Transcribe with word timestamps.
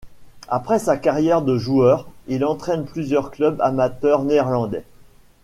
Après 0.47 0.79
sa 0.79 0.97
carrière 0.97 1.43
de 1.43 1.59
joueur, 1.59 2.07
il 2.27 2.43
entraîne 2.43 2.85
plusieurs 2.85 3.29
clubs 3.29 3.61
amateurs 3.61 4.23
néerlandais. 4.23 4.83